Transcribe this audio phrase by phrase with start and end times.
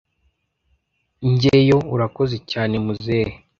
[1.31, 1.85] njyeyoooh!
[1.95, 3.33] urakoze cyane muzehe